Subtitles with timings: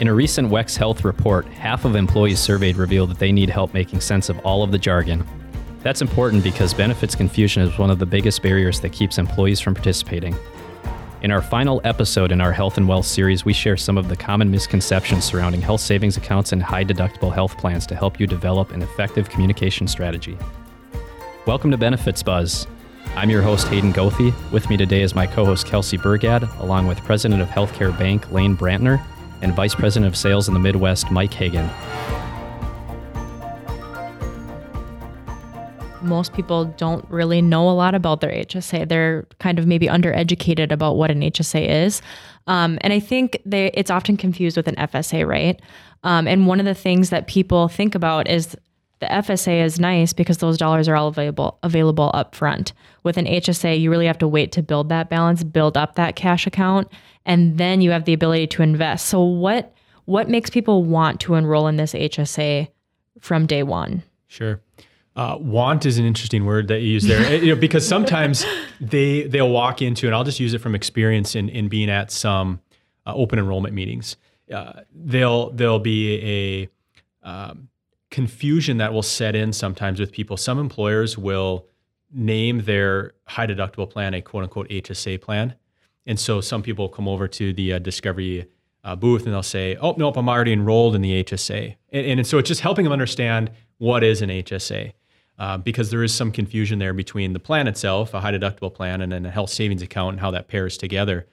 [0.00, 3.74] In a recent WEX Health report, half of employees surveyed revealed that they need help
[3.74, 5.26] making sense of all of the jargon.
[5.82, 9.74] That's important because benefits confusion is one of the biggest barriers that keeps employees from
[9.74, 10.34] participating.
[11.20, 14.16] In our final episode in our Health and Wealth series, we share some of the
[14.16, 18.70] common misconceptions surrounding health savings accounts and high deductible health plans to help you develop
[18.70, 20.38] an effective communication strategy.
[21.44, 22.66] Welcome to Benefits Buzz.
[23.16, 24.32] I'm your host, Hayden Gothi.
[24.50, 28.32] With me today is my co host, Kelsey Burgad, along with President of Healthcare Bank,
[28.32, 29.04] Lane Brantner,
[29.42, 31.68] and Vice President of Sales in the Midwest, Mike Hagan.
[36.02, 38.88] Most people don't really know a lot about their HSA.
[38.88, 42.00] They're kind of maybe undereducated about what an HSA is.
[42.46, 45.60] Um, and I think they, it's often confused with an FSA, right?
[46.02, 48.56] Um, and one of the things that people think about is
[49.00, 52.72] the FSA is nice because those dollars are all available available up front.
[53.02, 56.16] With an HSA, you really have to wait to build that balance, build up that
[56.16, 56.88] cash account,
[57.24, 59.06] and then you have the ability to invest.
[59.06, 59.74] So what
[60.04, 62.68] what makes people want to enroll in this HSA
[63.20, 64.02] from day one?
[64.26, 64.60] Sure.
[65.16, 68.44] Uh, want is an interesting word that you use there, you know, because sometimes
[68.80, 72.10] they they'll walk into, and I'll just use it from experience in in being at
[72.10, 72.60] some
[73.06, 74.18] uh, open enrollment meetings.
[74.52, 76.68] Uh, they'll there'll be
[77.24, 77.69] a um,
[78.10, 80.36] confusion that will set in sometimes with people.
[80.36, 81.66] Some employers will
[82.12, 85.54] name their high deductible plan a quote unquote HSA plan.
[86.06, 88.46] And so some people come over to the uh, Discovery
[88.82, 91.76] uh, booth and they'll say, oh, nope, I'm already enrolled in the HSA.
[91.92, 94.92] And, and so it's just helping them understand what is an HSA.
[95.38, 99.00] Uh, because there is some confusion there between the plan itself, a high deductible plan,
[99.00, 101.26] and then a health savings account and how that pairs together.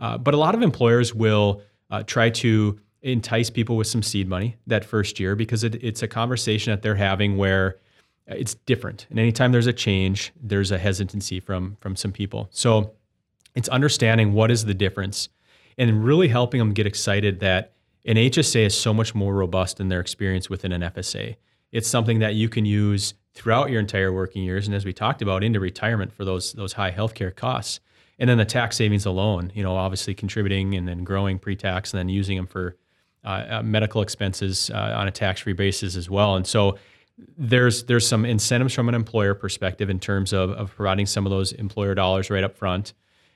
[0.00, 4.28] Uh, but a lot of employers will uh, try to entice people with some seed
[4.28, 7.78] money that first year because it, it's a conversation that they're having where
[8.26, 9.06] it's different.
[9.10, 12.48] And anytime there's a change, there's a hesitancy from from some people.
[12.52, 12.92] So
[13.54, 15.28] it's understanding what is the difference
[15.76, 17.72] and really helping them get excited that
[18.04, 21.36] an HSA is so much more robust than their experience within an FSA.
[21.70, 25.22] It's something that you can use throughout your entire working years and as we talked
[25.22, 27.80] about into retirement for those those high healthcare costs.
[28.18, 31.98] And then the tax savings alone, you know, obviously contributing and then growing pre-tax and
[31.98, 32.76] then using them for
[33.24, 36.36] uh, uh, medical expenses uh, on a tax-free basis as well.
[36.36, 36.76] And so
[37.38, 41.30] there's there's some incentives from an employer perspective in terms of, of providing some of
[41.30, 42.94] those employer dollars right up front.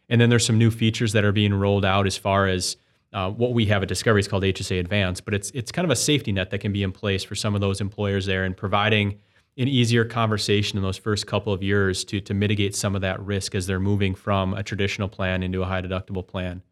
[0.09, 2.77] And then there's some new features that are being rolled out as far as
[3.13, 5.91] uh, what we have at Discovery is called HSA Advance, but it's it's kind of
[5.91, 8.57] a safety net that can be in place for some of those employers there and
[8.57, 9.19] providing
[9.59, 13.21] an easier conversation in those first couple of years to to mitigate some of that
[13.25, 16.63] risk as they're moving from a traditional plan into a high deductible plan.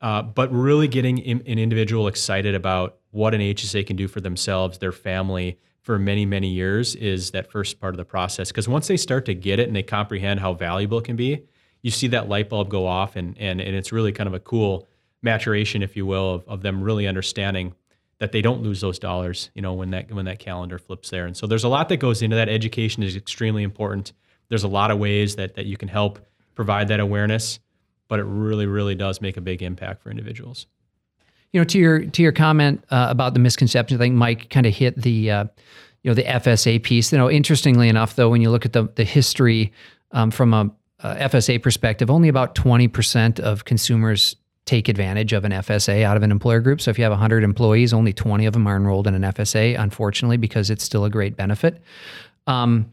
[0.00, 4.20] Uh, but really getting in, an individual excited about what an HSA can do for
[4.20, 8.48] themselves, their family, for many, many years is that first part of the process.
[8.48, 11.46] Because once they start to get it and they comprehend how valuable it can be,
[11.80, 14.40] you see that light bulb go off, and and, and it's really kind of a
[14.40, 14.86] cool
[15.22, 17.74] maturation, if you will, of, of them really understanding
[18.18, 21.24] that they don't lose those dollars, you know, when that when that calendar flips there.
[21.24, 22.50] And so there's a lot that goes into that.
[22.50, 24.12] Education is extremely important.
[24.50, 26.18] There's a lot of ways that that you can help
[26.54, 27.60] provide that awareness
[28.08, 30.66] but it really, really does make a big impact for individuals.
[31.52, 34.66] You know, to your to your comment uh, about the misconception, I think Mike kind
[34.66, 35.44] of hit the uh,
[36.02, 37.12] you know the FSA piece.
[37.12, 39.72] You know, interestingly enough, though, when you look at the the history
[40.12, 40.70] um, from a,
[41.00, 44.36] a FSA perspective, only about twenty percent of consumers
[44.68, 46.78] take advantage of an FSA out of an employer group.
[46.78, 49.80] So if you have 100 employees, only 20 of them are enrolled in an FSA,
[49.80, 51.82] unfortunately, because it's still a great benefit.
[52.46, 52.92] Um,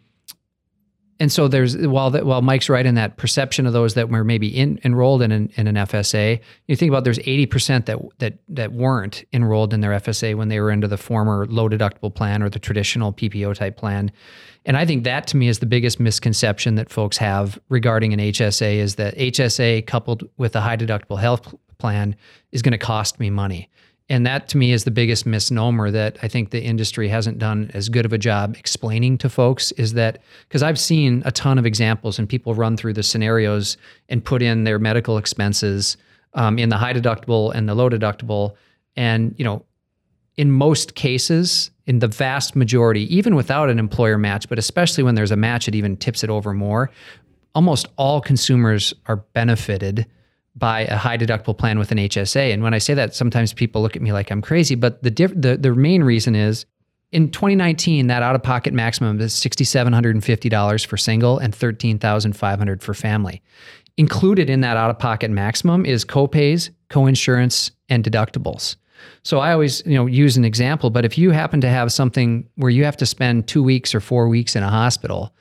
[1.19, 4.25] and so there's while that while Mike's right in that perception of those that were
[4.25, 8.37] maybe in, enrolled in an, in an FSA, you think about there's 80% that that
[8.49, 12.43] that weren't enrolled in their FSA when they were into the former low deductible plan
[12.43, 14.11] or the traditional PPO type plan.
[14.65, 18.19] And I think that to me is the biggest misconception that folks have regarding an
[18.19, 22.15] HSA is that HSA coupled with a high deductible health plan
[22.51, 23.69] is going to cost me money.
[24.07, 27.71] And that to me is the biggest misnomer that I think the industry hasn't done
[27.73, 31.57] as good of a job explaining to folks is that because I've seen a ton
[31.57, 33.77] of examples and people run through the scenarios
[34.07, 35.97] and put in their medical expenses
[36.35, 38.53] um, in the high deductible and the low deductible.
[38.95, 39.65] And, you know,
[40.37, 45.15] in most cases, in the vast majority, even without an employer match, but especially when
[45.15, 46.91] there's a match, it even tips it over more.
[47.55, 50.05] Almost all consumers are benefited
[50.55, 52.53] by a high deductible plan with an HSA.
[52.53, 54.75] And when I say that, sometimes people look at me like I'm crazy.
[54.75, 56.65] But the diff- the, the main reason is
[57.11, 63.41] in 2019, that out of pocket maximum is $6,750 for single and $13,500 for family.
[63.97, 68.75] Included in that out of pocket maximum is copays, coinsurance, and deductibles.
[69.23, 70.89] So I always, you know, use an example.
[70.89, 73.99] But if you happen to have something where you have to spend two weeks or
[73.99, 75.33] four weeks in a hospital,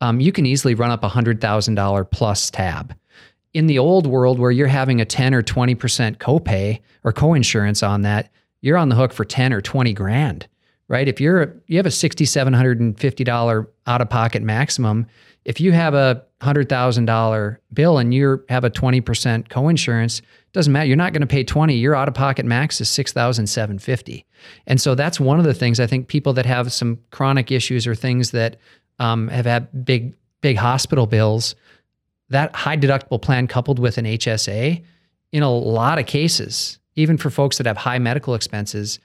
[0.00, 2.94] um, you can easily run up a hundred thousand dollar plus tab
[3.54, 8.02] in the old world where you're having a 10 or 20% copay or coinsurance on
[8.02, 10.46] that, you're on the hook for 10 or 20 grand,
[10.88, 11.08] right?
[11.08, 15.06] If you're you have a $6750 out of pocket maximum,
[15.44, 20.22] if you have a $100,000 bill and you have a 20% coinsurance,
[20.52, 20.86] doesn't matter.
[20.86, 21.74] You're not going to pay 20.
[21.74, 24.24] Your out of pocket max is 6,750.
[24.66, 27.86] And so that's one of the things I think people that have some chronic issues
[27.86, 28.56] or things that
[28.98, 31.54] um, have had big big hospital bills,
[32.32, 34.82] that high deductible plan coupled with an HSA,
[35.32, 38.98] in a lot of cases, even for folks that have high medical expenses,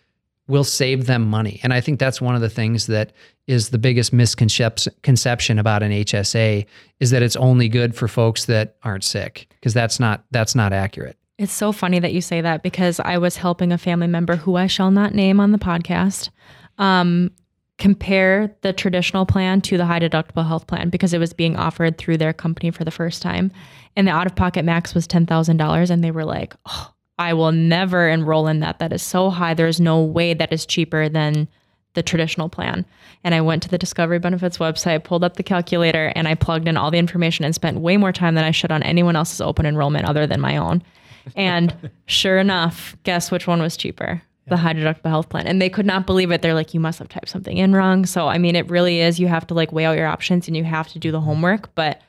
[0.48, 1.60] will save them money.
[1.64, 3.12] And I think that's one of the things that
[3.48, 6.66] is the biggest misconception about an HSA
[7.00, 10.74] is that it's only good for folks that aren't sick because that's not that's not
[10.74, 11.18] accurate.
[11.38, 14.56] It's so funny that you say that because I was helping a family member who
[14.56, 16.30] I shall not name on the podcast
[16.78, 17.32] um,
[17.78, 21.98] compare the traditional plan to the high deductible health plan because it was being offered
[21.98, 23.52] through their company for the first time.
[23.96, 25.90] And the out of pocket max was $10,000.
[25.90, 28.80] And they were like, oh, I will never enroll in that.
[28.80, 29.54] That is so high.
[29.54, 31.48] There's no way that is cheaper than
[31.94, 32.86] the traditional plan.
[33.24, 36.68] And I went to the Discovery Benefits website, pulled up the calculator, and I plugged
[36.68, 39.42] in all the information and spent way more time than I should on anyone else's
[39.42, 40.84] open enrollment other than my own.
[41.36, 41.76] And
[42.06, 44.22] sure enough, guess which one was cheaper?
[44.50, 45.46] The high deductible health plan.
[45.48, 46.42] And they could not believe it.
[46.42, 48.06] They're like, you must have typed something in wrong.
[48.06, 49.20] So, I mean, it really is.
[49.20, 51.74] You have to like weigh out your options and you have to do the homework.
[51.76, 52.02] But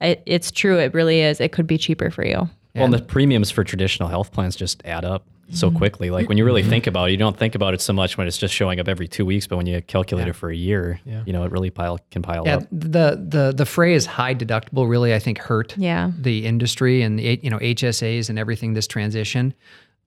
[0.00, 0.78] it, it's true.
[0.78, 1.40] It really is.
[1.40, 2.48] It could be cheaper for you.
[2.74, 5.76] Well, and the premiums for traditional health plans just add up so Mm-hmm.
[5.78, 6.10] quickly.
[6.10, 8.26] Like when you really think about it, you don't think about it so much when
[8.26, 10.98] it's just showing up every two weeks, but when you calculate it for a year,
[11.26, 12.62] you know, it really pile can pile Yeah, up.
[12.72, 16.10] the the the phrase high deductible really I think hurt Yeah.
[16.18, 19.52] the industry and the you know HSAs and everything this transition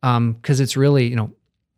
[0.02, 1.32] because it's really you know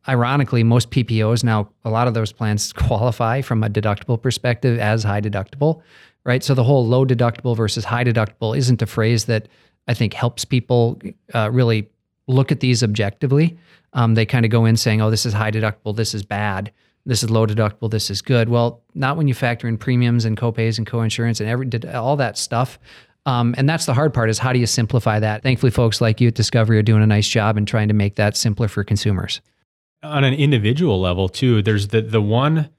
[0.09, 5.03] ironically most PPOs now a lot of those plans qualify from a deductible perspective as
[5.03, 5.81] high deductible
[6.23, 6.43] right?
[6.43, 9.47] So the whole low deductible versus high deductible isn't a phrase that
[9.87, 11.01] I think helps people
[11.33, 11.89] uh, really
[12.27, 13.57] look at these objectively.
[13.93, 16.71] Um, they kind of go in saying oh this is high deductible this is bad.
[17.05, 18.49] This is low deductible this is good.
[18.49, 22.37] Well not when you factor in premiums and copays and coinsurance and every all that
[22.37, 22.77] stuff.
[23.25, 25.43] Um, and that's the hard part is how do you simplify that?
[25.43, 28.15] Thankfully, folks like you at Discovery are doing a nice job in trying to make
[28.15, 29.41] that simpler for consumers.
[30.03, 32.69] On an individual level too there's the the one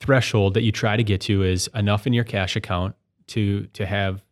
[0.00, 2.94] threshold that you try to get to is enough in your cash account
[3.28, 4.22] to to have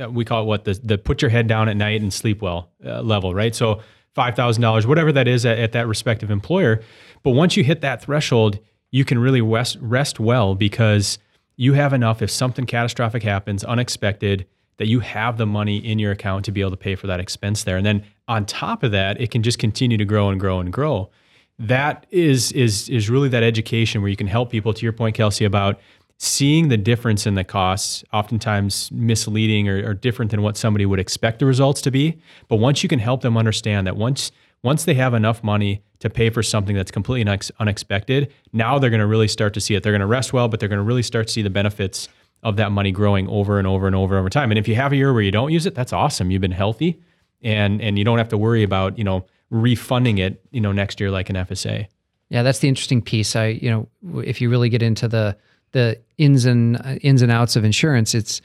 [0.00, 2.40] uh, we call it what the the put your head down at night and sleep
[2.40, 3.54] well uh, level right?
[3.54, 3.80] So
[4.16, 6.80] $5000 whatever that is at, at that respective employer.
[7.24, 8.58] But once you hit that threshold
[8.90, 11.18] you can really rest, rest well because
[11.56, 14.46] you have enough if something catastrophic happens unexpected
[14.76, 17.20] that you have the money in your account to be able to pay for that
[17.20, 17.76] expense there.
[17.76, 20.72] And then on top of that it can just continue to grow and grow and
[20.72, 21.10] grow
[21.58, 25.14] that is is is really that education where you can help people to your point
[25.14, 25.78] kelsey about
[26.18, 31.00] seeing the difference in the costs oftentimes misleading or, or different than what somebody would
[31.00, 32.18] expect the results to be.
[32.48, 36.08] But once you can help them understand that once once they have enough money to
[36.08, 39.74] pay for something that's completely unex- unexpected now they're going to really start to see
[39.74, 39.82] it.
[39.82, 42.08] They're going to rest well but they're going to really start to see the benefits
[42.42, 44.50] of that money growing over and over and over over time.
[44.50, 46.30] And if you have a year where you don't use it that's awesome.
[46.30, 47.00] You've been healthy
[47.42, 51.00] and and you don't have to worry about you know refunding it you know next
[51.00, 51.86] year like an FSA.
[52.28, 53.36] Yeah, that's the interesting piece.
[53.36, 55.36] I, you know, if you really get into the
[55.72, 58.40] the ins and uh, ins and outs of insurance, it's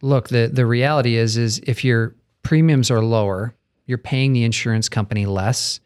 [0.00, 3.54] look the the reality is is if your premiums are lower,
[3.86, 5.78] you're paying the insurance company less,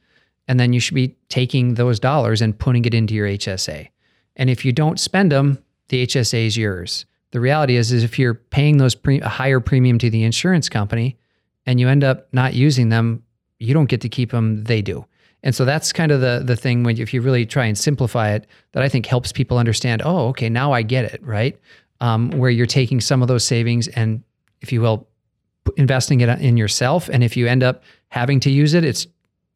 [0.49, 3.89] and then you should be taking those dollars and putting it into your HSA.
[4.37, 7.05] And if you don't spend them, the HSA is yours.
[7.33, 10.71] The reality is is if you're paying those pre- a higher premium to the insurance
[10.71, 11.19] company,
[11.67, 13.25] and you end up not using them,
[13.59, 15.07] you don't get to keep them; they do.
[15.43, 18.31] And so that's kind of the the thing when if you really try and simplify
[18.31, 20.03] it, that I think helps people understand.
[20.05, 21.59] Oh, okay, now I get it, right?
[22.01, 24.23] Um, where you're taking some of those savings and,
[24.61, 25.09] if you will,
[25.77, 27.09] investing it in yourself.
[27.09, 29.07] And if you end up having to use it, it's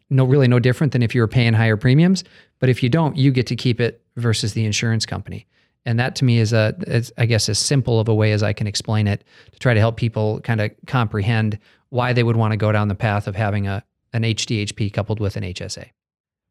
[0.09, 2.25] no really no different than if you were paying higher premiums.
[2.59, 5.47] But if you don't, you get to keep it versus the insurance company.
[5.87, 8.43] And that to me is a, is, I guess, as simple of a way as
[8.43, 12.37] I can explain it to try to help people kind of comprehend why they would
[12.37, 15.87] want to go down the path of having a an HDHP coupled with an HSA.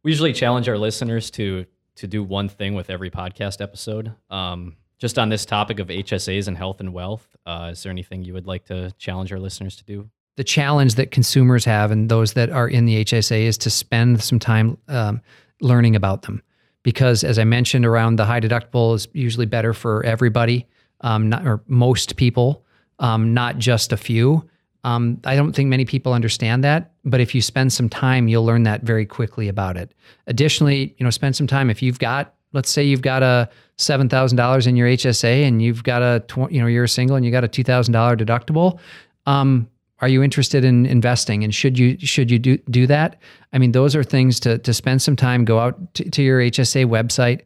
[0.04, 4.14] We usually challenge our listeners to to do one thing with every podcast episode.
[4.30, 8.24] Um, just on this topic of HSAs and health and wealth, uh, is there anything
[8.24, 10.10] you would like to challenge our listeners to do?
[10.40, 14.24] the challenge that consumers have and those that are in the HSA is to spend
[14.24, 15.20] some time um,
[15.60, 16.42] learning about them.
[16.82, 20.66] Because as I mentioned, around the high deductible is usually better for everybody,
[21.02, 22.64] um, not, or most people,
[23.00, 24.50] um, not just a few.
[24.84, 28.46] Um, I don't think many people understand that, but if you spend some time, you'll
[28.46, 29.94] learn that very quickly about it.
[30.28, 34.08] Additionally, you know, spend some time if you've got, let's say you've got a seven
[34.08, 37.26] thousand dollars in your HSA and you've got a, tw- you know, you're single and
[37.26, 38.80] you got a two thousand dollar deductible.
[39.26, 39.70] Um,
[40.02, 43.18] are you interested in investing and should you should you do do that
[43.54, 46.86] i mean those are things to to spend some time go out to your hsa
[46.86, 47.42] website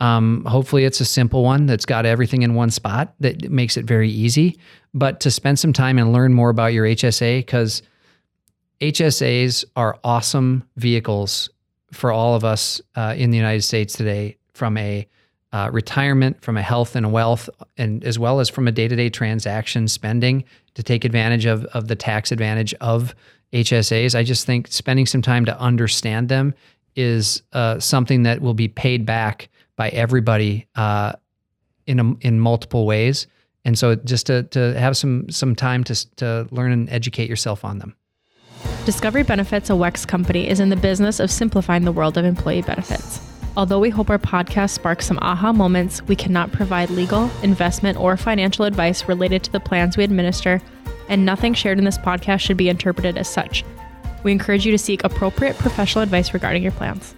[0.00, 3.84] um, hopefully it's a simple one that's got everything in one spot that makes it
[3.84, 4.58] very easy
[4.94, 7.82] but to spend some time and learn more about your hsa because
[8.80, 11.50] hsas are awesome vehicles
[11.92, 15.06] for all of us uh, in the united states today from a
[15.52, 17.48] uh, retirement, from a health and wealth,
[17.78, 21.96] and as well as from a day-to-day transaction spending to take advantage of of the
[21.96, 23.14] tax advantage of
[23.52, 24.14] HSAs.
[24.14, 26.54] I just think spending some time to understand them
[26.94, 31.12] is uh, something that will be paid back by everybody uh,
[31.86, 33.26] in a, in multiple ways.
[33.64, 37.64] And so, just to to have some some time to to learn and educate yourself
[37.64, 37.96] on them.
[38.84, 42.62] Discovery Benefits, a WEX company, is in the business of simplifying the world of employee
[42.62, 43.20] benefits.
[43.56, 48.16] Although we hope our podcast sparks some aha moments, we cannot provide legal, investment, or
[48.16, 50.60] financial advice related to the plans we administer,
[51.08, 53.64] and nothing shared in this podcast should be interpreted as such.
[54.22, 57.14] We encourage you to seek appropriate professional advice regarding your plans.